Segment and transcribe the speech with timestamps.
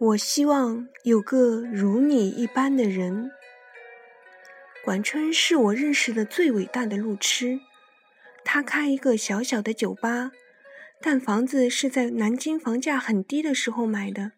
[0.00, 3.32] 我希望有个如你一般的人。
[4.84, 7.58] 管春是我认识的最伟大的路痴，
[8.44, 10.30] 他开一个小小的酒吧，
[11.00, 14.30] 但房子是在南京房价很低的时候买的，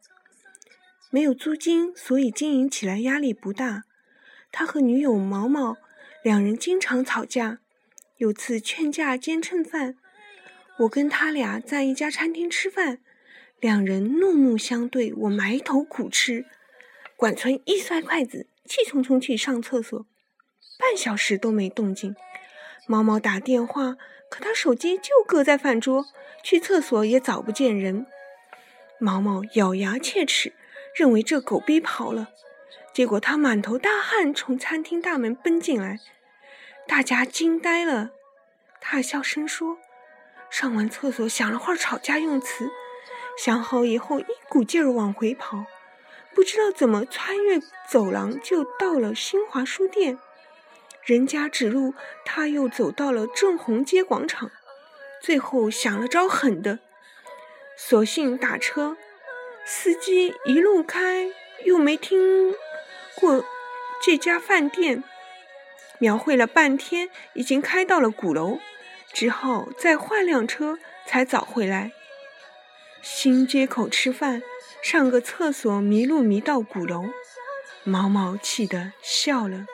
[1.10, 3.84] 没有租金，所以经营起来压力不大。
[4.50, 5.76] 他和女友毛毛
[6.24, 7.58] 两人经常吵架，
[8.16, 9.96] 有次劝架兼蹭饭，
[10.78, 13.00] 我跟他俩在一家餐厅吃饭。
[13.60, 16.46] 两人怒目相对，我埋头苦吃。
[17.14, 20.06] 管春一摔筷子，气冲冲去上厕所，
[20.78, 22.16] 半小时都没动静。
[22.86, 23.98] 毛毛打电话，
[24.30, 26.06] 可他手机就搁在饭桌，
[26.42, 28.06] 去厕所也找不见人。
[28.98, 30.54] 毛毛咬牙切齿，
[30.96, 32.30] 认为这狗逼跑了。
[32.94, 36.00] 结果他满头大汗从餐厅大门奔进来，
[36.88, 38.12] 大家惊呆了。
[38.80, 39.76] 他小声说
[40.50, 42.70] ：“上完厕所想了会儿吵架用词。”
[43.42, 45.64] 想好以后，一股劲儿往回跑，
[46.34, 50.18] 不知道怎么穿越走廊就到了新华书店。
[51.06, 54.50] 人家指路，他又走到了正红街广场。
[55.22, 56.80] 最后想了招狠的，
[57.78, 58.98] 索性打车。
[59.64, 61.30] 司机一路开，
[61.64, 62.54] 又没听
[63.14, 63.42] 过
[64.02, 65.02] 这家饭店，
[65.98, 68.58] 描绘了半天，已经开到了鼓楼，
[69.14, 71.92] 只好再换辆车才找回来。
[73.02, 74.42] 新街口吃饭，
[74.82, 77.04] 上个厕所迷路迷到鼓楼，
[77.84, 79.66] 毛毛气得笑了。